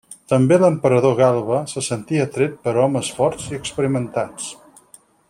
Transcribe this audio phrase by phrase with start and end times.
[0.31, 4.49] També l'emperador Galba se sentia atret per homes forts i experimentats.